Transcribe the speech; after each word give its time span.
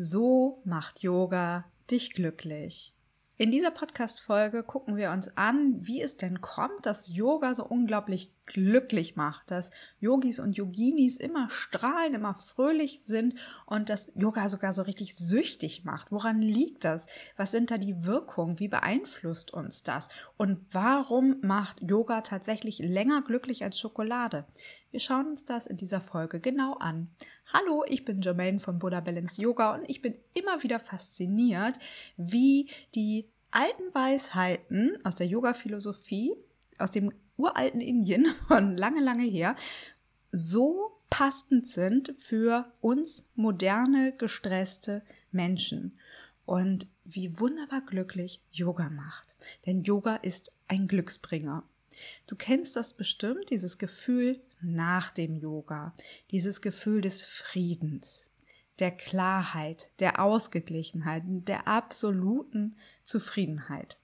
So 0.00 0.62
macht 0.64 1.00
Yoga 1.00 1.64
dich 1.90 2.12
glücklich. 2.12 2.94
In 3.36 3.50
dieser 3.50 3.72
Podcast-Folge 3.72 4.62
gucken 4.62 4.96
wir 4.96 5.10
uns 5.10 5.36
an, 5.36 5.74
wie 5.86 6.00
es 6.00 6.16
denn 6.16 6.40
kommt, 6.40 6.86
dass 6.86 7.12
Yoga 7.12 7.56
so 7.56 7.64
unglaublich 7.64 8.30
glücklich 8.46 9.16
macht, 9.16 9.50
dass 9.50 9.70
Yogis 9.98 10.38
und 10.38 10.56
Yoginis 10.56 11.16
immer 11.16 11.50
strahlen, 11.50 12.14
immer 12.14 12.34
fröhlich 12.34 13.04
sind 13.04 13.34
und 13.66 13.90
dass 13.90 14.12
Yoga 14.14 14.48
sogar 14.48 14.72
so 14.72 14.82
richtig 14.82 15.16
süchtig 15.16 15.84
macht. 15.84 16.12
Woran 16.12 16.42
liegt 16.42 16.84
das? 16.84 17.06
Was 17.36 17.50
sind 17.50 17.72
da 17.72 17.78
die 17.78 18.04
Wirkungen? 18.04 18.60
Wie 18.60 18.68
beeinflusst 18.68 19.52
uns 19.52 19.82
das? 19.82 20.08
Und 20.36 20.64
warum 20.70 21.40
macht 21.42 21.80
Yoga 21.80 22.20
tatsächlich 22.20 22.78
länger 22.78 23.22
glücklich 23.22 23.64
als 23.64 23.80
Schokolade? 23.80 24.46
Wir 24.90 25.00
schauen 25.00 25.26
uns 25.26 25.44
das 25.44 25.66
in 25.66 25.76
dieser 25.76 26.00
Folge 26.00 26.40
genau 26.40 26.74
an. 26.74 27.10
Hallo, 27.50 27.82
ich 27.88 28.04
bin 28.04 28.20
Jermaine 28.20 28.60
von 28.60 28.78
Buddha 28.78 29.00
Balance 29.00 29.40
Yoga 29.40 29.74
und 29.74 29.88
ich 29.88 30.02
bin 30.02 30.18
immer 30.34 30.62
wieder 30.62 30.78
fasziniert, 30.78 31.78
wie 32.18 32.68
die 32.94 33.26
alten 33.50 33.94
Weisheiten 33.94 34.92
aus 35.02 35.14
der 35.14 35.28
Yoga-Philosophie, 35.28 36.36
aus 36.78 36.90
dem 36.90 37.10
uralten 37.38 37.80
Indien 37.80 38.26
von 38.48 38.76
lange, 38.76 39.00
lange 39.00 39.24
her, 39.24 39.56
so 40.30 41.00
passend 41.08 41.66
sind 41.66 42.12
für 42.18 42.70
uns 42.82 43.30
moderne, 43.34 44.12
gestresste 44.18 45.02
Menschen. 45.32 45.98
Und 46.44 46.86
wie 47.04 47.40
wunderbar 47.40 47.80
glücklich 47.80 48.42
Yoga 48.50 48.90
macht. 48.90 49.36
Denn 49.64 49.84
Yoga 49.84 50.16
ist 50.16 50.52
ein 50.66 50.86
Glücksbringer. 50.86 51.62
Du 52.26 52.36
kennst 52.36 52.76
das 52.76 52.92
bestimmt, 52.92 53.48
dieses 53.50 53.78
Gefühl 53.78 54.38
nach 54.60 55.10
dem 55.12 55.36
Yoga, 55.36 55.94
dieses 56.30 56.60
Gefühl 56.60 57.00
des 57.00 57.24
Friedens, 57.24 58.30
der 58.78 58.90
Klarheit, 58.90 59.90
der 60.00 60.22
Ausgeglichenheit, 60.22 61.22
der 61.26 61.66
absoluten 61.66 62.76
Zufriedenheit. 63.02 63.98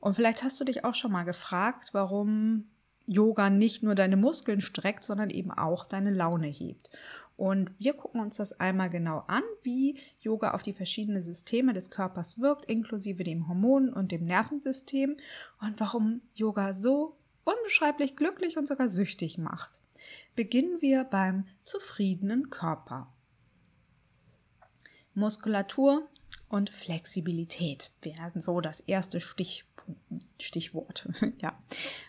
Und 0.00 0.14
vielleicht 0.14 0.42
hast 0.42 0.60
du 0.60 0.64
dich 0.64 0.84
auch 0.84 0.94
schon 0.94 1.12
mal 1.12 1.24
gefragt, 1.24 1.90
warum 1.92 2.66
Yoga 3.06 3.50
nicht 3.50 3.82
nur 3.82 3.94
deine 3.94 4.16
Muskeln 4.16 4.60
streckt, 4.60 5.04
sondern 5.04 5.30
eben 5.30 5.52
auch 5.52 5.86
deine 5.86 6.10
Laune 6.10 6.48
hebt. 6.48 6.90
Und 7.36 7.72
wir 7.78 7.92
gucken 7.92 8.20
uns 8.20 8.36
das 8.36 8.58
einmal 8.60 8.90
genau 8.90 9.24
an, 9.26 9.42
wie 9.62 9.98
Yoga 10.20 10.52
auf 10.52 10.62
die 10.62 10.72
verschiedenen 10.72 11.22
Systeme 11.22 11.72
des 11.72 11.90
Körpers 11.90 12.40
wirkt, 12.40 12.64
inklusive 12.64 13.24
dem 13.24 13.46
Hormonen 13.46 13.92
und 13.92 14.10
dem 14.10 14.24
Nervensystem 14.24 15.16
und 15.60 15.78
warum 15.78 16.22
Yoga 16.34 16.72
so 16.72 17.16
unbeschreiblich 17.46 18.16
glücklich 18.16 18.58
und 18.58 18.68
sogar 18.68 18.88
süchtig 18.88 19.38
macht. 19.38 19.80
Beginnen 20.34 20.82
wir 20.82 21.04
beim 21.04 21.46
zufriedenen 21.64 22.50
Körper. 22.50 23.12
Muskulatur 25.14 26.06
und 26.48 26.68
Flexibilität 26.68 27.90
wären 28.02 28.40
so 28.40 28.60
das 28.60 28.80
erste 28.80 29.20
Stich, 29.20 29.64
Stichwort. 30.38 31.08
ja. 31.38 31.58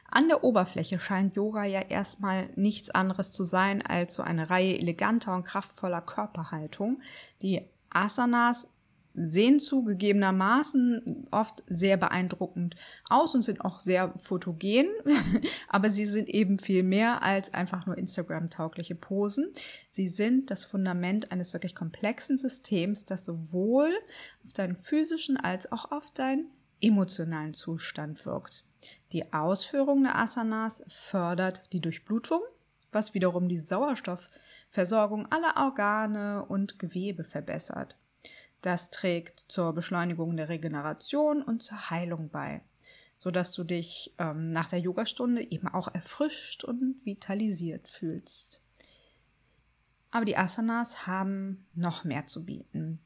An 0.09 0.27
der 0.27 0.43
Oberfläche 0.43 0.99
scheint 0.99 1.35
Yoga 1.35 1.63
ja 1.63 1.81
erstmal 1.81 2.49
nichts 2.55 2.89
anderes 2.89 3.31
zu 3.31 3.45
sein 3.45 3.81
als 3.85 4.15
so 4.15 4.23
eine 4.23 4.49
Reihe 4.49 4.77
eleganter 4.77 5.35
und 5.35 5.45
kraftvoller 5.45 6.02
Körperhaltung, 6.02 7.02
die 7.41 7.61
Asanas 7.89 8.67
sehen 9.17 9.59
zugegebenermaßen 9.59 11.27
oft 11.31 11.63
sehr 11.67 11.97
beeindruckend 11.97 12.75
aus 13.09 13.33
und 13.33 13.41
sind 13.41 13.61
auch 13.61 13.79
sehr 13.79 14.13
fotogen, 14.17 14.87
aber 15.67 15.89
sie 15.89 16.05
sind 16.05 16.29
eben 16.29 16.59
viel 16.59 16.83
mehr 16.83 17.23
als 17.23 17.53
einfach 17.53 17.87
nur 17.87 17.97
Instagram-taugliche 17.97 18.95
Posen. 18.95 19.51
Sie 19.89 20.07
sind 20.07 20.51
das 20.51 20.63
Fundament 20.63 21.31
eines 21.31 21.53
wirklich 21.53 21.73
komplexen 21.73 22.37
Systems, 22.37 23.05
das 23.05 23.25
sowohl 23.25 23.91
auf 24.45 24.53
deinen 24.53 24.77
physischen 24.77 25.37
als 25.37 25.71
auch 25.71 25.91
auf 25.91 26.13
deinen 26.13 26.52
emotionalen 26.79 27.55
Zustand 27.55 28.23
wirkt. 28.25 28.65
Die 29.11 29.33
Ausführung 29.33 30.03
der 30.03 30.17
Asanas 30.17 30.83
fördert 30.87 31.73
die 31.73 31.81
Durchblutung, 31.81 32.42
was 32.92 33.15
wiederum 33.15 33.49
die 33.49 33.58
Sauerstoffversorgung 33.58 35.25
aller 35.31 35.55
Organe 35.58 36.45
und 36.45 36.77
Gewebe 36.77 37.23
verbessert. 37.23 37.97
Das 38.61 38.89
trägt 38.89 39.45
zur 39.47 39.73
Beschleunigung 39.73 40.35
der 40.35 40.49
Regeneration 40.49 41.41
und 41.43 41.61
zur 41.61 41.89
Heilung 41.89 42.29
bei, 42.29 42.61
sodass 43.17 43.51
du 43.51 43.63
dich 43.63 44.13
ähm, 44.17 44.51
nach 44.51 44.67
der 44.67 44.79
Yogastunde 44.79 45.51
eben 45.51 45.67
auch 45.67 45.93
erfrischt 45.93 46.63
und 46.63 47.05
vitalisiert 47.05 47.87
fühlst. 47.87 48.61
Aber 50.11 50.25
die 50.25 50.37
Asanas 50.37 51.05
haben 51.05 51.65
noch 51.75 52.03
mehr 52.03 52.27
zu 52.27 52.45
bieten. 52.45 52.99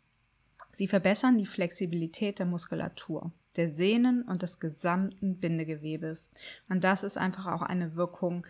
Sie 0.71 0.87
verbessern 0.87 1.37
die 1.37 1.45
Flexibilität 1.45 2.39
der 2.39 2.45
Muskulatur, 2.45 3.31
der 3.57 3.69
Sehnen 3.69 4.23
und 4.23 4.41
des 4.41 4.59
gesamten 4.59 5.37
Bindegewebes. 5.37 6.31
Und 6.69 6.83
das 6.83 7.03
ist 7.03 7.17
einfach 7.17 7.47
auch 7.47 7.61
eine 7.61 7.95
Wirkung, 7.95 8.47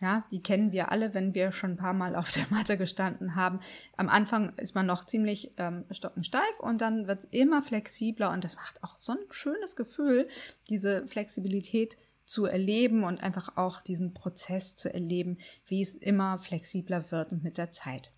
ja, 0.00 0.24
die 0.32 0.42
kennen 0.42 0.72
wir 0.72 0.90
alle, 0.90 1.14
wenn 1.14 1.34
wir 1.34 1.52
schon 1.52 1.72
ein 1.72 1.76
paar 1.76 1.92
Mal 1.92 2.16
auf 2.16 2.30
der 2.32 2.46
Matte 2.50 2.76
gestanden 2.76 3.36
haben. 3.36 3.60
Am 3.96 4.08
Anfang 4.08 4.52
ist 4.56 4.74
man 4.74 4.86
noch 4.86 5.04
ziemlich 5.04 5.52
ähm, 5.56 5.84
stockensteif 5.90 6.60
und 6.60 6.80
dann 6.80 7.06
wird 7.06 7.20
es 7.20 7.24
immer 7.26 7.62
flexibler 7.62 8.30
und 8.30 8.44
das 8.44 8.56
macht 8.56 8.82
auch 8.82 8.98
so 8.98 9.12
ein 9.12 9.18
schönes 9.30 9.76
Gefühl, 9.76 10.28
diese 10.68 11.06
Flexibilität 11.06 11.96
zu 12.26 12.46
erleben 12.46 13.04
und 13.04 13.22
einfach 13.22 13.56
auch 13.56 13.82
diesen 13.82 14.14
Prozess 14.14 14.76
zu 14.76 14.92
erleben, 14.92 15.38
wie 15.66 15.82
es 15.82 15.94
immer 15.94 16.38
flexibler 16.38 17.10
wird 17.10 17.32
mit 17.42 17.58
der 17.58 17.70
Zeit. 17.70 18.10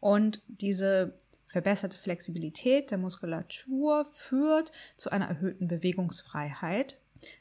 Und 0.00 0.42
diese 0.48 1.14
verbesserte 1.46 1.98
Flexibilität 1.98 2.90
der 2.90 2.98
Muskulatur 2.98 4.04
führt 4.04 4.72
zu 4.96 5.10
einer 5.10 5.28
erhöhten 5.28 5.68
Bewegungsfreiheit, 5.68 6.98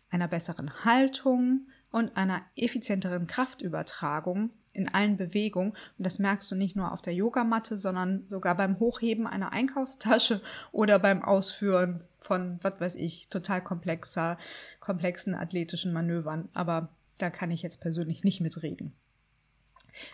einer 0.10 0.28
besseren 0.28 0.84
Haltung, 0.84 1.68
und 1.92 2.16
einer 2.16 2.42
effizienteren 2.56 3.28
Kraftübertragung 3.28 4.52
in 4.74 4.88
allen 4.90 5.18
Bewegungen. 5.18 5.72
Und 5.72 6.06
das 6.06 6.20
merkst 6.20 6.50
du 6.52 6.56
nicht 6.56 6.76
nur 6.76 6.92
auf 6.92 7.02
der 7.02 7.14
Yogamatte, 7.14 7.78
sondern 7.78 8.26
sogar 8.28 8.56
beim 8.56 8.80
Hochheben 8.80 9.28
einer 9.28 9.52
Einkaufstasche 9.52 10.42
oder 10.72 11.00
beim 11.00 11.24
Ausführen 11.24 12.02
von, 12.22 12.60
was 12.62 12.80
weiß 12.80 12.96
ich, 12.96 13.30
total 13.30 13.64
komplexer, 13.64 14.38
komplexen 14.80 15.36
athletischen 15.36 15.94
Manövern. 15.94 16.50
Aber 16.54 16.90
da 17.18 17.30
kann 17.30 17.52
ich 17.52 17.62
jetzt 17.62 17.82
persönlich 17.82 18.24
nicht 18.24 18.42
mitreden. 18.42 18.94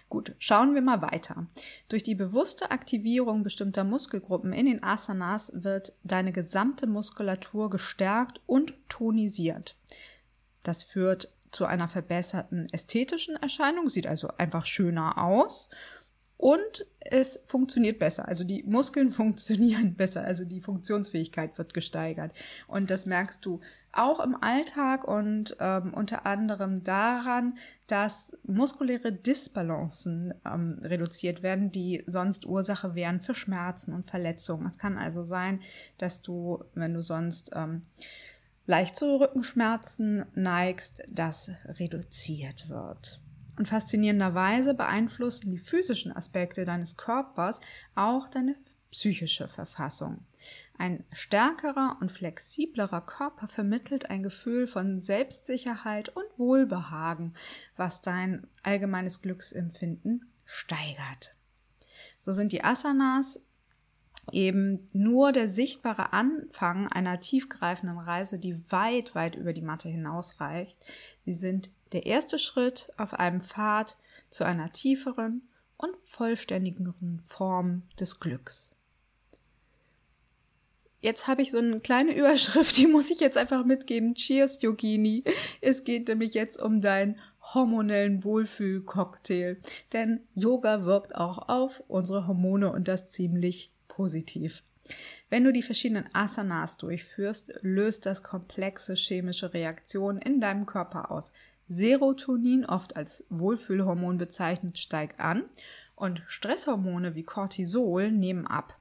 Gut, 0.10 0.34
schauen 0.40 0.74
wir 0.74 0.82
mal 0.82 1.02
weiter. 1.02 1.48
Durch 1.90 2.02
die 2.02 2.16
bewusste 2.16 2.72
Aktivierung 2.72 3.44
bestimmter 3.44 3.84
Muskelgruppen 3.84 4.54
in 4.54 4.66
den 4.66 4.84
Asanas 4.84 5.52
wird 5.54 5.94
deine 6.04 6.32
gesamte 6.32 6.88
Muskulatur 6.88 7.70
gestärkt 7.70 8.42
und 8.48 8.74
tonisiert. 8.90 9.78
Das 10.64 10.82
führt 10.82 11.32
zu 11.56 11.66
einer 11.66 11.88
verbesserten 11.88 12.68
ästhetischen 12.72 13.36
Erscheinung, 13.38 13.90
sieht 13.90 14.08
also 14.08 14.28
einfach 14.38 14.66
schöner 14.66 15.18
aus 15.18 15.70
und 16.38 16.86
es 17.00 17.40
funktioniert 17.46 18.00
besser. 18.00 18.28
Also 18.28 18.44
die 18.44 18.64
Muskeln 18.64 19.10
funktionieren 19.22 19.96
besser, 19.96 20.24
also 20.24 20.44
die 20.44 20.60
Funktionsfähigkeit 20.60 21.58
wird 21.58 21.74
gesteigert. 21.74 22.34
Und 22.68 22.90
das 22.90 23.06
merkst 23.06 23.46
du 23.46 23.62
auch 23.94 24.20
im 24.20 24.36
Alltag 24.42 25.08
und 25.08 25.56
ähm, 25.62 25.94
unter 25.94 26.26
anderem 26.26 26.84
daran, 26.84 27.58
dass 27.88 28.38
muskuläre 28.44 29.14
Disbalancen 29.14 30.34
ähm, 30.46 30.80
reduziert 30.82 31.44
werden, 31.44 31.72
die 31.72 32.04
sonst 32.06 32.46
Ursache 32.46 32.96
wären 32.96 33.22
für 33.22 33.34
Schmerzen 33.34 33.94
und 33.94 34.06
Verletzungen. 34.06 34.68
Es 34.68 34.78
kann 34.78 34.98
also 34.98 35.24
sein, 35.24 35.62
dass 35.98 36.22
du, 36.22 36.66
wenn 36.74 36.94
du 36.94 37.02
sonst 37.02 37.52
ähm, 37.56 37.84
leicht 38.66 38.96
zu 38.96 39.20
Rückenschmerzen 39.20 40.26
neigst, 40.34 41.04
das 41.08 41.52
reduziert 41.66 42.70
wird. 42.70 43.22
Und 43.58 43.68
faszinierenderweise 43.68 44.74
beeinflussen 44.74 45.52
die 45.52 45.60
physischen 45.60 46.16
Aspekte 46.16 46.66
deines 46.66 46.98
Körpers 46.98 47.62
auch 47.96 48.28
deine 48.28 48.56
psychische 48.92 49.48
Verfassung. 49.48 50.26
Ein 50.78 51.06
stärkerer 51.14 51.98
und 52.02 52.12
flexiblerer 52.12 53.02
Körper 53.02 53.48
vermittelt 53.48 54.10
ein 54.10 54.24
Gefühl 54.24 54.68
von 54.68 55.00
Selbstsicherheit 55.00 56.10
und 56.10 56.26
Wohlbehagen, 56.38 57.34
was 57.78 58.02
dein 58.02 58.48
allgemeines 58.64 59.22
Glücksempfinden 59.22 60.30
steigert. 60.44 61.36
So 62.20 62.34
sind 62.34 62.52
die 62.52 62.64
Asanas 62.64 63.42
eben 64.32 64.88
nur 64.94 65.32
der 65.32 65.50
sichtbare 65.50 66.14
Anfang 66.14 66.88
einer 66.88 67.20
tiefgreifenden 67.20 68.00
Reise, 68.00 68.40
die 68.40 68.60
weit, 68.72 69.16
weit 69.16 69.36
über 69.36 69.54
die 69.54 69.62
Matte 69.62 69.90
hinausreicht. 69.90 70.78
Sie 71.26 71.34
sind 71.34 71.70
der 71.92 72.06
erste 72.06 72.40
Schritt 72.40 72.92
auf 72.98 73.14
einem 73.14 73.42
Pfad 73.42 73.98
zu 74.30 74.44
einer 74.44 74.72
tieferen 74.72 75.48
und 75.78 75.96
vollständigeren 76.04 77.22
Form 77.24 77.84
des 78.00 78.20
Glücks. 78.20 78.76
Jetzt 81.06 81.28
habe 81.28 81.44
ich 81.44 81.52
so 81.52 81.60
eine 81.60 81.80
kleine 81.82 82.16
Überschrift, 82.16 82.78
die 82.78 82.88
muss 82.88 83.12
ich 83.12 83.20
jetzt 83.20 83.38
einfach 83.38 83.64
mitgeben. 83.64 84.16
Cheers, 84.16 84.62
Yogini. 84.62 85.24
Es 85.62 85.84
geht 85.84 86.08
nämlich 86.08 86.34
jetzt 86.34 86.60
um 86.60 86.82
deinen 86.82 87.20
hormonellen 87.54 88.24
Wohlfühlcocktail. 88.24 89.62
Denn 89.94 90.22
Yoga 90.34 90.84
wirkt 90.84 91.14
auch 91.14 91.48
auf 91.48 91.84
unsere 91.88 92.28
Hormone 92.28 92.72
und 92.72 92.88
das 92.88 93.12
ziemlich 93.12 93.72
positiv. 93.96 94.64
Wenn 95.30 95.44
du 95.44 95.52
die 95.52 95.64
verschiedenen 95.64 96.10
Asanas 96.14 96.78
durchführst, 96.78 97.54
löst 97.62 98.06
das 98.06 98.22
komplexe 98.24 98.94
chemische 98.94 99.54
Reaktionen 99.54 100.20
in 100.20 100.40
deinem 100.40 100.66
Körper 100.66 101.12
aus. 101.12 101.32
Serotonin, 101.68 102.66
oft 102.66 102.96
als 102.96 103.26
Wohlfühlhormon 103.30 104.18
bezeichnet, 104.18 104.78
steigt 104.78 105.20
an 105.20 105.46
und 105.96 106.22
Stresshormone 106.28 107.16
wie 107.16 107.24
Cortisol 107.24 108.12
nehmen 108.12 108.46
ab. 108.46 108.78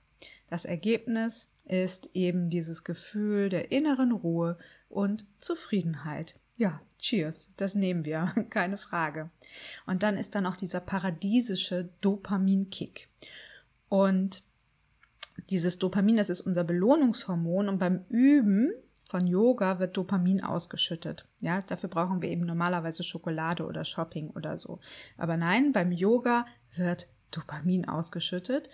Das 0.48 0.66
Ergebnis 0.66 1.48
ist 1.64 2.10
eben 2.12 2.50
dieses 2.50 2.84
Gefühl 2.84 3.48
der 3.48 3.72
inneren 3.72 4.12
Ruhe 4.12 4.58
und 4.90 5.26
Zufriedenheit. 5.40 6.34
Ja, 6.56 6.82
cheers, 6.98 7.50
das 7.56 7.74
nehmen 7.74 8.04
wir, 8.04 8.34
keine 8.50 8.76
Frage. 8.76 9.30
Und 9.86 10.02
dann 10.02 10.18
ist 10.18 10.34
dann 10.34 10.44
auch 10.44 10.56
dieser 10.56 10.80
paradiesische 10.80 11.88
Dopaminkick. 12.02 13.08
Und 13.88 14.42
dieses 15.50 15.78
Dopamin, 15.78 16.16
das 16.16 16.30
ist 16.30 16.40
unser 16.40 16.64
Belohnungshormon 16.64 17.68
und 17.68 17.78
beim 17.78 18.04
Üben 18.08 18.72
von 19.08 19.26
Yoga 19.26 19.78
wird 19.78 19.96
Dopamin 19.96 20.42
ausgeschüttet. 20.42 21.26
Ja, 21.40 21.60
dafür 21.62 21.88
brauchen 21.88 22.22
wir 22.22 22.30
eben 22.30 22.46
normalerweise 22.46 23.04
Schokolade 23.04 23.66
oder 23.66 23.84
Shopping 23.84 24.30
oder 24.30 24.58
so. 24.58 24.80
Aber 25.18 25.36
nein, 25.36 25.72
beim 25.72 25.92
Yoga 25.92 26.46
wird 26.74 27.08
Dopamin 27.30 27.86
ausgeschüttet, 27.86 28.70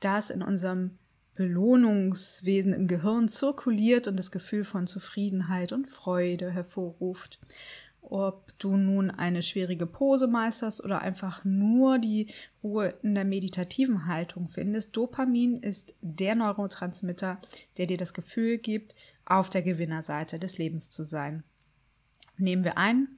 das 0.00 0.30
in 0.30 0.42
unserem 0.42 0.98
Belohnungswesen 1.34 2.72
im 2.72 2.86
Gehirn 2.86 3.28
zirkuliert 3.28 4.06
und 4.06 4.16
das 4.16 4.30
Gefühl 4.30 4.64
von 4.64 4.86
Zufriedenheit 4.86 5.72
und 5.72 5.88
Freude 5.88 6.50
hervorruft. 6.50 7.40
Ob 8.10 8.52
du 8.58 8.76
nun 8.76 9.10
eine 9.10 9.42
schwierige 9.42 9.86
Pose 9.86 10.26
meisterst 10.26 10.84
oder 10.84 11.00
einfach 11.00 11.44
nur 11.44 11.98
die 11.98 12.28
Ruhe 12.62 12.94
in 13.02 13.14
der 13.14 13.24
meditativen 13.24 14.06
Haltung 14.06 14.48
findest, 14.48 14.96
Dopamin 14.96 15.56
ist 15.56 15.94
der 16.02 16.34
Neurotransmitter, 16.34 17.40
der 17.78 17.86
dir 17.86 17.96
das 17.96 18.12
Gefühl 18.12 18.58
gibt, 18.58 18.94
auf 19.24 19.48
der 19.48 19.62
Gewinnerseite 19.62 20.38
des 20.38 20.58
Lebens 20.58 20.90
zu 20.90 21.02
sein. 21.02 21.44
Nehmen 22.36 22.64
wir 22.64 22.76
ein, 22.76 23.08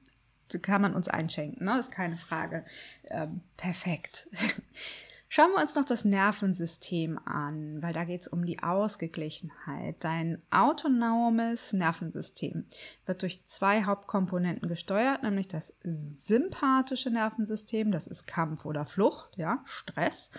kann 0.61 0.81
man 0.81 0.95
uns 0.95 1.09
einschenken, 1.09 1.65
ne? 1.65 1.77
ist 1.79 1.91
keine 1.91 2.15
Frage. 2.15 2.63
Ähm, 3.09 3.41
perfekt. 3.57 4.29
Schauen 5.29 5.51
wir 5.51 5.61
uns 5.61 5.75
noch 5.75 5.83
das 5.83 6.05
Nervensystem 6.05 7.19
an, 7.25 7.81
weil 7.81 7.91
da 7.91 8.05
geht 8.05 8.21
es 8.21 8.27
um 8.29 8.45
die 8.45 8.63
Ausgeglichenheit. 8.63 9.97
Dein 9.99 10.41
autonomes 10.51 11.73
Nervensystem 11.73 12.65
wird 13.05 13.21
durch 13.21 13.45
zwei 13.45 13.83
Hauptkomponenten 13.83 14.69
gesteuert, 14.69 15.23
nämlich 15.23 15.49
das 15.49 15.73
sympathische 15.83 17.09
Nervensystem, 17.09 17.91
das 17.91 18.07
ist 18.07 18.25
Kampf 18.25 18.65
oder 18.65 18.85
Flucht, 18.85 19.37
ja, 19.37 19.61
Stress, 19.65 20.31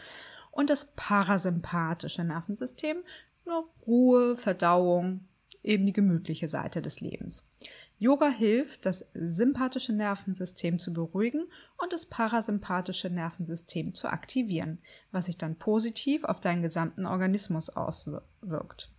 und 0.52 0.70
das 0.70 0.92
parasympathische 0.96 2.24
Nervensystem, 2.24 2.96
Ruhe, 3.86 4.36
Verdauung, 4.36 5.28
eben 5.62 5.84
die 5.86 5.92
gemütliche 5.92 6.48
Seite 6.48 6.80
des 6.80 7.00
Lebens. 7.00 7.46
Yoga 7.98 8.28
hilft, 8.28 8.86
das 8.86 9.06
sympathische 9.14 9.92
Nervensystem 9.92 10.78
zu 10.78 10.92
beruhigen 10.92 11.46
und 11.78 11.92
das 11.92 12.06
parasympathische 12.06 13.10
Nervensystem 13.10 13.94
zu 13.94 14.08
aktivieren, 14.08 14.78
was 15.10 15.26
sich 15.26 15.36
dann 15.36 15.56
positiv 15.56 16.24
auf 16.24 16.38
deinen 16.38 16.62
gesamten 16.62 17.06
Organismus 17.06 17.70
auswirkt. 17.70 18.90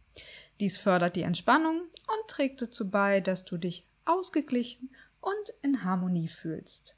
Dies 0.60 0.75
fördert 0.75 1.16
die 1.16 1.22
Entspannung 1.22 1.80
und 1.80 2.28
trägt 2.30 2.62
dazu 2.62 2.90
bei, 2.90 3.22
dass 3.22 3.46
du 3.46 3.57
dich 3.57 3.88
ausgeglichen 4.04 4.90
und 5.22 5.54
in 5.62 5.84
Harmonie 5.86 6.28
fühlst. 6.28 6.98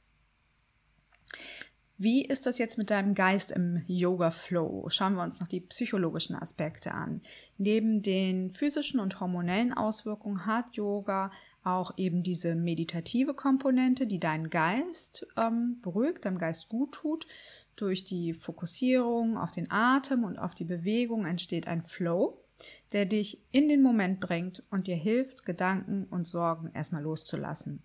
Wie 2.03 2.25
ist 2.25 2.47
das 2.47 2.57
jetzt 2.57 2.79
mit 2.79 2.89
deinem 2.89 3.13
Geist 3.13 3.51
im 3.51 3.83
Yoga 3.85 4.31
Flow? 4.31 4.89
Schauen 4.89 5.13
wir 5.13 5.21
uns 5.21 5.39
noch 5.39 5.47
die 5.47 5.59
psychologischen 5.59 6.35
Aspekte 6.35 6.95
an. 6.95 7.21
Neben 7.59 8.01
den 8.01 8.49
physischen 8.49 8.99
und 8.99 9.19
hormonellen 9.19 9.71
Auswirkungen 9.71 10.47
hat 10.47 10.75
Yoga 10.75 11.31
auch 11.63 11.97
eben 11.97 12.23
diese 12.23 12.55
meditative 12.55 13.33
Komponente, 13.33 14.07
die 14.07 14.19
deinen 14.19 14.49
Geist 14.49 15.27
ähm, 15.37 15.79
beruhigt, 15.81 16.25
deinem 16.25 16.37
Geist 16.37 16.69
gut 16.69 16.93
tut. 16.93 17.27
Durch 17.75 18.03
die 18.03 18.33
Fokussierung 18.33 19.37
auf 19.37 19.51
den 19.51 19.71
Atem 19.71 20.23
und 20.23 20.37
auf 20.37 20.55
die 20.55 20.65
Bewegung 20.65 21.25
entsteht 21.25 21.67
ein 21.67 21.83
Flow, 21.83 22.43
der 22.91 23.05
dich 23.05 23.41
in 23.51 23.69
den 23.69 23.81
Moment 23.81 24.19
bringt 24.19 24.63
und 24.71 24.87
dir 24.87 24.95
hilft, 24.95 25.45
Gedanken 25.45 26.05
und 26.05 26.25
Sorgen 26.25 26.71
erstmal 26.73 27.03
loszulassen. 27.03 27.81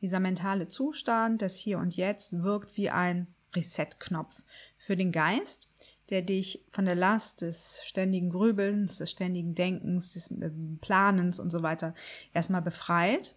Dieser 0.00 0.20
mentale 0.20 0.68
Zustand 0.68 1.42
des 1.42 1.56
Hier 1.56 1.78
und 1.78 1.96
Jetzt 1.96 2.42
wirkt 2.42 2.76
wie 2.76 2.90
ein 2.90 3.28
Reset-Knopf 3.54 4.42
für 4.76 4.96
den 4.96 5.12
Geist, 5.12 5.68
der 6.10 6.22
dich 6.22 6.64
von 6.70 6.84
der 6.84 6.94
Last 6.94 7.42
des 7.42 7.82
ständigen 7.84 8.30
Grübelns, 8.30 8.98
des 8.98 9.10
ständigen 9.10 9.54
Denkens, 9.54 10.12
des 10.12 10.30
ähm, 10.30 10.78
Planens 10.80 11.38
und 11.38 11.50
so 11.50 11.62
weiter 11.62 11.94
erstmal 12.32 12.62
befreit. 12.62 13.34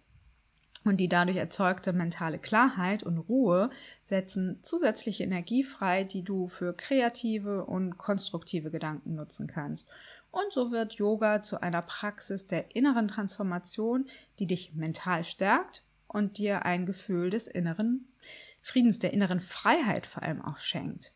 Und 0.84 0.98
die 0.98 1.08
dadurch 1.08 1.38
erzeugte 1.38 1.94
mentale 1.94 2.38
Klarheit 2.38 3.02
und 3.02 3.16
Ruhe 3.16 3.70
setzen 4.02 4.58
zusätzliche 4.62 5.24
Energie 5.24 5.64
frei, 5.64 6.04
die 6.04 6.22
du 6.22 6.46
für 6.46 6.74
kreative 6.74 7.64
und 7.64 7.96
konstruktive 7.96 8.70
Gedanken 8.70 9.14
nutzen 9.14 9.46
kannst. 9.46 9.88
Und 10.30 10.52
so 10.52 10.70
wird 10.72 10.94
Yoga 10.94 11.40
zu 11.40 11.62
einer 11.62 11.80
Praxis 11.80 12.46
der 12.46 12.76
inneren 12.76 13.08
Transformation, 13.08 14.06
die 14.38 14.46
dich 14.46 14.74
mental 14.74 15.24
stärkt 15.24 15.82
und 16.06 16.36
dir 16.36 16.66
ein 16.66 16.84
Gefühl 16.84 17.30
des 17.30 17.46
inneren 17.46 18.06
Friedens, 18.60 18.98
der 18.98 19.12
inneren 19.12 19.40
Freiheit 19.40 20.06
vor 20.06 20.22
allem 20.22 20.42
auch 20.42 20.58
schenkt. 20.58 21.13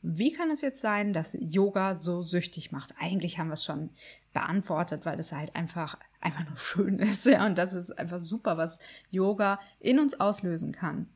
Wie 0.00 0.32
kann 0.32 0.50
es 0.50 0.60
jetzt 0.60 0.80
sein, 0.80 1.12
dass 1.12 1.36
Yoga 1.38 1.96
so 1.96 2.22
süchtig 2.22 2.70
macht? 2.70 2.94
Eigentlich 2.98 3.38
haben 3.38 3.48
wir 3.48 3.54
es 3.54 3.64
schon 3.64 3.90
beantwortet, 4.32 5.04
weil 5.04 5.18
es 5.18 5.32
halt 5.32 5.56
einfach, 5.56 5.98
einfach 6.20 6.46
nur 6.46 6.56
schön 6.56 6.98
ist. 7.00 7.26
Ja, 7.26 7.44
und 7.46 7.58
das 7.58 7.72
ist 7.72 7.98
einfach 7.98 8.20
super, 8.20 8.56
was 8.56 8.78
Yoga 9.10 9.60
in 9.80 9.98
uns 9.98 10.18
auslösen 10.20 10.72
kann. 10.72 11.08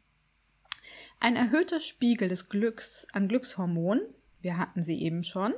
Ein 1.20 1.36
erhöhter 1.36 1.78
Spiegel 1.78 2.28
des 2.28 2.48
Glücks 2.48 3.06
an 3.12 3.28
Glückshormonen, 3.28 4.02
wir 4.40 4.58
hatten 4.58 4.82
sie 4.82 5.00
eben 5.00 5.22
schon, 5.22 5.54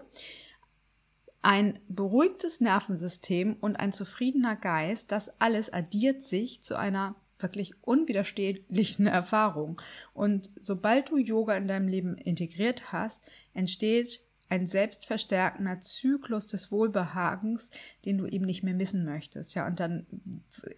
ein 1.41 1.79
beruhigtes 1.88 2.61
Nervensystem 2.61 3.56
und 3.61 3.76
ein 3.76 3.93
zufriedener 3.93 4.56
Geist, 4.56 5.12
das 5.12 5.41
alles 5.41 5.73
addiert 5.73 6.23
sich 6.23 6.62
zu 6.62 6.76
einer 6.76 7.15
wirklich 7.38 7.72
unwiderstehlichen 7.82 9.06
Erfahrung. 9.06 9.81
Und 10.12 10.50
sobald 10.60 11.10
du 11.10 11.19
Yoga 11.19 11.56
in 11.56 11.69
deinem 11.69 11.88
Leben 11.88 12.16
integriert 12.16 12.92
hast, 12.92 13.31
entsteht 13.52 14.20
ein 14.49 14.67
selbstverstärkender 14.67 15.81
Zyklus 15.81 16.46
des 16.46 16.70
Wohlbehagens, 16.70 17.70
den 18.05 18.19
du 18.19 18.26
eben 18.26 18.44
nicht 18.44 18.62
mehr 18.62 18.75
missen 18.75 19.04
möchtest. 19.04 19.54
Ja, 19.54 19.66
und 19.66 19.80
dann 19.80 20.07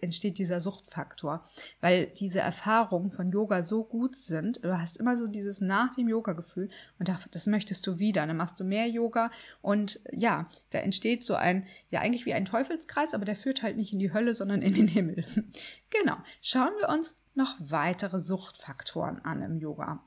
entsteht 0.01 0.37
dieser 0.37 0.61
Suchtfaktor, 0.61 1.43
weil 1.81 2.07
diese 2.07 2.39
Erfahrungen 2.39 3.11
von 3.11 3.29
Yoga 3.31 3.63
so 3.63 3.83
gut 3.83 4.15
sind. 4.15 4.63
Du 4.63 4.79
hast 4.79 4.97
immer 4.97 5.17
so 5.17 5.27
dieses 5.27 5.61
nach 5.61 5.93
dem 5.95 6.07
Yoga-Gefühl 6.07 6.69
und 6.99 7.11
das 7.31 7.47
möchtest 7.47 7.85
du 7.87 7.99
wieder. 7.99 8.25
Dann 8.25 8.37
machst 8.37 8.59
du 8.59 8.63
mehr 8.63 8.87
Yoga 8.87 9.31
und 9.61 9.99
ja, 10.11 10.47
da 10.69 10.79
entsteht 10.79 11.23
so 11.23 11.35
ein, 11.35 11.65
ja, 11.89 11.99
eigentlich 12.01 12.25
wie 12.25 12.33
ein 12.33 12.45
Teufelskreis, 12.45 13.13
aber 13.13 13.25
der 13.25 13.35
führt 13.35 13.63
halt 13.63 13.77
nicht 13.77 13.93
in 13.93 13.99
die 13.99 14.13
Hölle, 14.13 14.33
sondern 14.33 14.61
in 14.61 14.73
den 14.73 14.87
Himmel. 14.87 15.25
genau. 15.89 16.15
Schauen 16.41 16.73
wir 16.79 16.89
uns 16.89 17.17
noch 17.35 17.55
weitere 17.59 18.19
Suchtfaktoren 18.19 19.23
an 19.23 19.41
im 19.41 19.57
Yoga. 19.57 20.03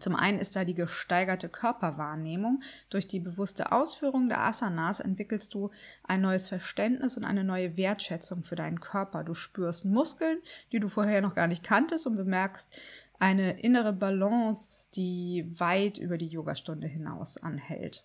Zum 0.00 0.16
einen 0.16 0.38
ist 0.38 0.56
da 0.56 0.64
die 0.64 0.74
gesteigerte 0.74 1.48
Körperwahrnehmung. 1.48 2.62
Durch 2.90 3.06
die 3.06 3.20
bewusste 3.20 3.72
Ausführung 3.72 4.28
der 4.28 4.40
Asanas 4.40 5.00
entwickelst 5.00 5.54
du 5.54 5.70
ein 6.02 6.20
neues 6.20 6.48
Verständnis 6.48 7.16
und 7.16 7.24
eine 7.24 7.44
neue 7.44 7.76
Wertschätzung 7.76 8.42
für 8.42 8.56
deinen 8.56 8.80
Körper. 8.80 9.24
Du 9.24 9.34
spürst 9.34 9.84
Muskeln, 9.84 10.38
die 10.72 10.80
du 10.80 10.88
vorher 10.88 11.20
noch 11.20 11.34
gar 11.34 11.46
nicht 11.46 11.62
kanntest 11.62 12.06
und 12.06 12.16
bemerkst 12.16 12.76
eine 13.18 13.60
innere 13.60 13.92
Balance, 13.92 14.90
die 14.94 15.46
weit 15.58 15.98
über 15.98 16.18
die 16.18 16.28
Yogastunde 16.28 16.86
hinaus 16.86 17.36
anhält. 17.36 18.04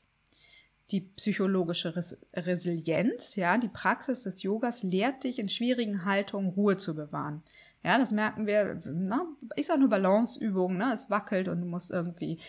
Die 0.91 1.01
psychologische 1.01 1.95
Res 1.95 2.17
Resilienz, 2.33 3.35
ja, 3.35 3.57
die 3.57 3.67
Praxis 3.67 4.21
des 4.21 4.41
Yogas 4.41 4.81
lehrt 4.81 5.23
dich 5.23 5.37
in 5.37 5.49
schwierigen 5.49 6.05
Haltungen 6.05 6.49
Ruhe 6.49 6.77
zu 6.77 6.95
bewahren. 6.95 7.43
Ja, 7.83 7.97
das 7.97 8.11
merken 8.11 8.45
wir, 8.45 8.79
na, 8.85 9.25
ich 9.55 9.67
sage 9.67 9.79
nur 9.79 9.89
Balanceübungen, 9.89 10.77
ne? 10.77 10.91
es 10.93 11.09
wackelt 11.09 11.47
und 11.47 11.61
du 11.61 11.67
musst 11.67 11.91
irgendwie 11.91 12.39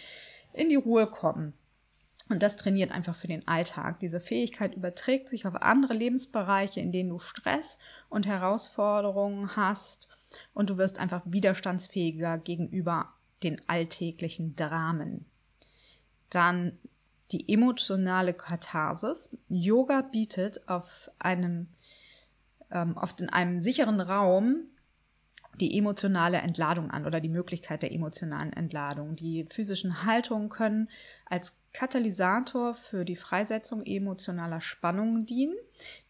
in 0.53 0.69
die 0.69 0.77
Ruhe 0.77 1.07
kommen. 1.07 1.53
Und 2.29 2.43
das 2.43 2.57
trainiert 2.57 2.93
einfach 2.93 3.15
für 3.15 3.27
den 3.27 3.47
Alltag. 3.49 3.99
Diese 3.99 4.21
Fähigkeit 4.21 4.75
überträgt 4.75 5.29
sich 5.29 5.47
auf 5.47 5.57
andere 5.57 5.95
Lebensbereiche, 5.95 6.81
in 6.81 6.93
denen 6.93 7.11
du 7.11 7.19
Stress 7.19 7.77
und 8.09 8.27
Herausforderungen 8.27 9.57
hast 9.57 10.09
und 10.55 10.71
du 10.71 10.79
wirst 10.79 11.01
einfach 11.01 11.23
widerstandsfähiger 11.25 12.39
gegenüber 12.39 13.13
den 13.43 13.61
alltäglichen 13.69 14.55
Dramen. 14.55 15.27
Dann 16.29 16.79
die 17.33 17.53
emotionale 17.53 18.35
Katharsis. 18.35 19.31
Yoga 19.49 20.03
bietet 20.03 20.69
auf 20.69 21.11
einem, 21.19 21.69
ähm, 22.71 22.97
oft 22.97 23.21
in 23.21 23.29
einem 23.29 23.61
sicheren 23.61 24.01
Raum 24.01 24.67
die 25.59 25.77
emotionale 25.77 26.39
Entladung 26.39 26.91
an 26.91 27.07
oder 27.07 27.21
die 27.21 27.29
Möglichkeit 27.29 27.83
der 27.83 27.93
emotionalen 27.93 28.53
Entladung. 28.53 29.17
Die 29.17 29.45
physischen 29.45 30.05
Haltungen 30.05 30.49
können 30.49 30.89
als 31.27 31.60
Katalysator 31.73 32.75
für 32.75 33.05
die 33.05 33.17
Freisetzung 33.17 33.85
emotionaler 33.87 34.61
Spannungen 34.61 35.25
dienen, 35.25 35.55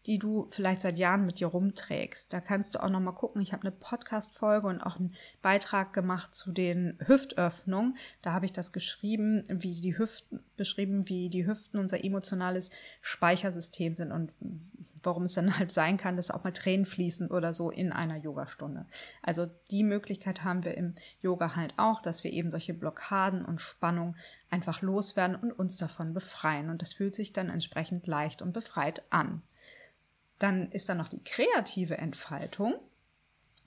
die 0.07 0.17
du 0.17 0.47
vielleicht 0.49 0.81
seit 0.81 0.97
Jahren 0.97 1.25
mit 1.25 1.39
dir 1.39 1.47
rumträgst. 1.47 2.33
Da 2.33 2.41
kannst 2.41 2.73
du 2.73 2.83
auch 2.83 2.89
noch 2.89 2.99
mal 2.99 3.11
gucken. 3.11 3.41
Ich 3.41 3.53
habe 3.53 3.63
eine 3.63 3.71
Podcast-Folge 3.71 4.67
und 4.67 4.81
auch 4.81 4.97
einen 4.97 5.13
Beitrag 5.43 5.93
gemacht 5.93 6.33
zu 6.33 6.51
den 6.51 6.97
Hüftöffnungen. 7.05 7.95
Da 8.23 8.33
habe 8.33 8.45
ich 8.45 8.53
das 8.53 8.73
geschrieben, 8.73 9.43
wie 9.47 9.79
die 9.79 9.97
Hüften 9.97 10.43
beschrieben, 10.57 11.07
wie 11.07 11.29
die 11.29 11.45
Hüften 11.45 11.79
unser 11.79 12.03
emotionales 12.03 12.71
Speichersystem 13.01 13.95
sind 13.95 14.11
und 14.11 14.33
warum 15.03 15.23
es 15.23 15.33
dann 15.33 15.57
halt 15.59 15.71
sein 15.71 15.97
kann, 15.97 16.17
dass 16.17 16.31
auch 16.31 16.43
mal 16.43 16.51
Tränen 16.51 16.87
fließen 16.87 17.29
oder 17.29 17.53
so 17.53 17.69
in 17.69 17.91
einer 17.91 18.17
Yogastunde. 18.17 18.87
Also 19.21 19.47
die 19.69 19.83
Möglichkeit 19.83 20.43
haben 20.43 20.63
wir 20.63 20.75
im 20.75 20.95
Yoga 21.21 21.55
halt 21.55 21.75
auch, 21.77 22.01
dass 22.01 22.23
wir 22.23 22.33
eben 22.33 22.49
solche 22.49 22.73
Blockaden 22.73 23.45
und 23.45 23.61
Spannungen 23.61 24.15
einfach 24.51 24.81
loswerden 24.81 25.35
und 25.35 25.51
uns 25.51 25.77
davon 25.77 26.13
befreien. 26.13 26.69
Und 26.69 26.81
das 26.81 26.93
fühlt 26.93 27.15
sich 27.15 27.33
dann 27.33 27.49
entsprechend 27.49 28.05
leicht 28.05 28.41
und 28.41 28.53
befreit 28.53 29.01
an. 29.09 29.41
Dann 30.37 30.71
ist 30.71 30.89
da 30.89 30.95
noch 30.95 31.07
die 31.09 31.23
kreative 31.23 31.97
Entfaltung. 31.97 32.75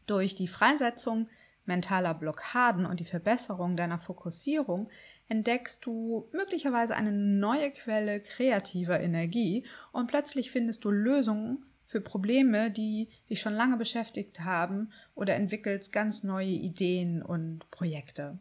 Durch 0.07 0.35
die 0.35 0.49
Freisetzung 0.49 1.29
mentaler 1.67 2.15
Blockaden 2.15 2.85
und 2.85 3.01
die 3.01 3.05
Verbesserung 3.05 3.77
deiner 3.77 3.99
Fokussierung 3.99 4.91
entdeckst 5.29 5.87
du 5.87 6.29
möglicherweise 6.33 6.95
eine 6.95 7.13
neue 7.13 7.71
Quelle 7.71 8.21
kreativer 8.21 9.01
Energie 9.01 9.65
und 9.93 10.09
plötzlich 10.09 10.51
findest 10.51 10.85
du 10.85 10.91
Lösungen 10.91 11.65
für 11.85 12.01
Probleme, 12.01 12.71
die 12.71 13.09
dich 13.31 13.41
schon 13.41 13.55
lange 13.55 13.77
beschäftigt 13.77 14.41
haben 14.41 14.91
oder 15.15 15.35
entwickelst 15.35 15.93
ganz 15.93 16.23
neue 16.23 16.49
Ideen 16.49 17.23
und 17.23 17.71
Projekte. 17.71 18.39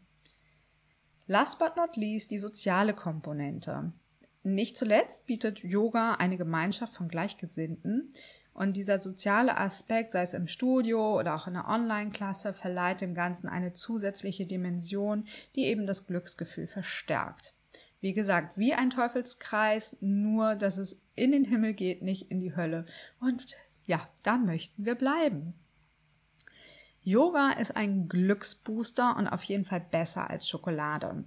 Last 1.27 1.59
but 1.59 1.75
not 1.77 1.95
least 1.95 2.31
die 2.31 2.39
soziale 2.39 2.93
Komponente. 2.93 3.93
Nicht 4.43 4.75
zuletzt 4.75 5.25
bietet 5.25 5.59
Yoga 5.59 6.15
eine 6.15 6.37
Gemeinschaft 6.37 6.93
von 6.93 7.07
Gleichgesinnten 7.07 8.09
und 8.53 8.77
dieser 8.77 9.01
soziale 9.01 9.57
Aspekt, 9.57 10.11
sei 10.11 10.21
es 10.21 10.33
im 10.33 10.47
Studio 10.47 11.17
oder 11.19 11.35
auch 11.35 11.47
in 11.47 11.53
der 11.53 11.67
Online-Klasse, 11.67 12.53
verleiht 12.53 13.01
dem 13.01 13.15
Ganzen 13.15 13.47
eine 13.47 13.73
zusätzliche 13.73 14.45
Dimension, 14.45 15.25
die 15.55 15.65
eben 15.65 15.87
das 15.87 16.05
Glücksgefühl 16.05 16.67
verstärkt. 16.67 17.53
Wie 17.99 18.13
gesagt, 18.13 18.57
wie 18.57 18.73
ein 18.73 18.89
Teufelskreis, 18.89 19.95
nur 20.01 20.55
dass 20.55 20.77
es 20.77 21.01
in 21.15 21.31
den 21.31 21.45
Himmel 21.45 21.73
geht, 21.73 22.01
nicht 22.01 22.29
in 22.29 22.41
die 22.41 22.55
Hölle. 22.55 22.85
Und 23.19 23.57
ja, 23.85 24.07
da 24.23 24.37
möchten 24.37 24.85
wir 24.85 24.95
bleiben. 24.95 25.53
Yoga 27.03 27.51
ist 27.51 27.75
ein 27.75 28.07
Glücksbooster 28.07 29.15
und 29.17 29.27
auf 29.27 29.43
jeden 29.43 29.65
Fall 29.65 29.81
besser 29.81 30.29
als 30.29 30.47
Schokolade. 30.47 31.25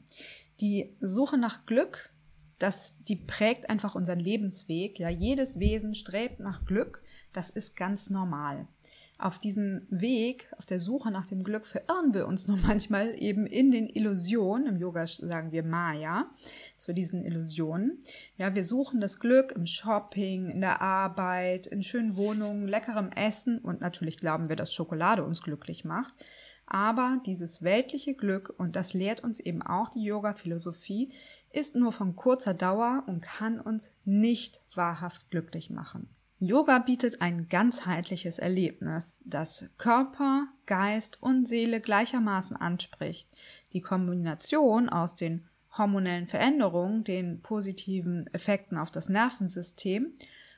Die 0.61 0.97
Suche 1.01 1.37
nach 1.37 1.67
Glück, 1.67 2.11
das, 2.59 2.97
die 3.05 3.17
prägt 3.17 3.69
einfach 3.69 3.95
unseren 3.95 4.21
Lebensweg. 4.21 4.99
Ja, 4.99 5.11
jedes 5.11 5.61
Wesen 5.61 5.95
strebt 5.95 6.41
nach 6.41 6.65
Glück. 6.65 7.03
Das 7.37 7.51
ist 7.51 7.77
ganz 7.77 8.09
normal 8.09 8.67
auf 9.19 9.39
diesem 9.39 9.87
Weg, 9.89 10.49
auf 10.59 10.67
der 10.67 10.81
Suche 10.81 11.11
nach 11.11 11.27
dem 11.27 11.43
Glück, 11.43 11.67
verirren 11.67 12.13
wir 12.13 12.27
uns 12.27 12.47
nur 12.47 12.57
manchmal 12.67 13.15
eben 13.21 13.47
in 13.47 13.71
den 13.71 13.89
Illusionen. 13.89 14.67
Im 14.67 14.77
Yoga 14.77 15.07
sagen 15.07 15.53
wir 15.53 15.63
Maya, 15.63 16.31
zu 16.79 16.93
diesen 16.93 17.25
Illusionen. 17.25 18.01
Ja, 18.37 18.55
wir 18.55 18.65
suchen 18.65 19.01
das 19.01 19.21
Glück 19.21 19.53
im 19.53 19.67
Shopping, 19.67 20.51
in 20.51 20.61
der 20.61 20.81
Arbeit, 20.81 21.67
in 21.67 21.83
schönen 21.83 22.17
Wohnungen, 22.17 22.69
leckerem 22.69 23.11
Essen 23.13 23.59
und 23.59 23.83
natürlich 23.83 24.17
glauben 24.17 24.49
wir, 24.49 24.57
dass 24.57 24.73
Schokolade 24.73 25.23
uns 25.23 25.43
glücklich 25.43 25.85
macht. 25.85 26.15
Aber 26.69 27.21
dieses 27.27 27.63
weltliche 27.63 28.15
Glück, 28.15 28.53
und 28.57 28.77
das 28.77 28.93
lehrt 28.93 29.23
uns 29.23 29.41
eben 29.41 29.63
auch 29.63 29.89
die 29.89 30.03
Yoga-Philosophie, 30.03 31.13
ist 31.53 31.77
nur 31.77 31.93
von 31.93 32.17
kurzer 32.17 32.55
Dauer 32.55 33.05
und 33.07 33.21
kann 33.21 33.61
uns 33.61 33.93
nicht 34.05 34.61
wahrhaft 34.75 35.31
glücklich 35.31 35.71
machen. 35.71 36.09
Yoga 36.39 36.81
bietet 36.81 37.23
ein 37.23 37.49
ganzheitliches 37.49 38.39
Erlebnis, 38.39 39.23
das 39.25 39.65
Körper, 39.79 40.49
Geist 40.67 41.23
und 41.23 41.49
Seele 41.49 41.81
gleichermaßen 41.81 42.59
anspricht. 42.59 43.31
Die 43.73 43.81
Kombination 43.81 44.91
aus 44.91 45.17
den 45.17 45.49
hormonellen 45.79 46.27
Veränderungen, 46.27 47.05
den 47.05 47.41
positiven 47.41 48.27
Effekten 48.35 48.77
auf 48.77 48.91
das 48.91 49.09
Nervensystem 49.09 50.13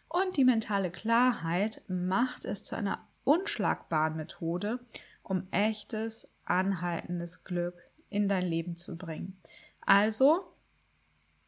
und 0.08 0.36
die 0.36 0.44
mentale 0.44 0.90
Klarheit 0.90 1.82
macht 1.86 2.44
es 2.44 2.64
zu 2.64 2.74
einer 2.74 3.06
unschlagbaren 3.24 4.16
Methode, 4.16 4.80
um 5.22 5.46
echtes, 5.52 6.28
anhaltendes 6.44 7.44
Glück 7.44 7.84
in 8.08 8.28
dein 8.28 8.46
Leben 8.46 8.76
zu 8.76 8.96
bringen. 8.96 9.38
Also, 9.82 10.54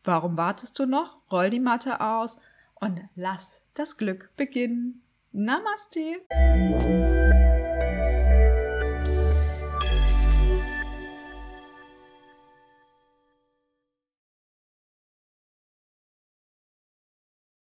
warum 0.05 0.37
wartest 0.37 0.79
du 0.79 0.87
noch? 0.87 1.19
Roll 1.33 1.51
die 1.51 1.61
Matte 1.61 2.01
aus 2.01 2.39
und 2.75 3.01
lass 3.15 3.63
das 3.81 3.97
Glück 3.97 4.31
beginnen. 4.37 5.03
Namaste. 5.33 6.21